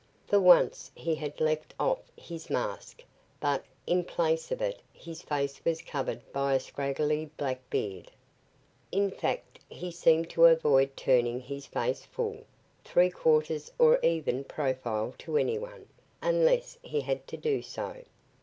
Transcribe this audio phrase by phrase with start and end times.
[0.25, 3.03] For once he had left off his mask,
[3.39, 8.09] but, in place of it, his face was covered by a scraggly black beard.
[8.91, 12.43] In fact, he seemed to avoid turning his face full,
[12.83, 15.85] three quarters or even profile to anyone,
[16.19, 17.97] unless he had to do so.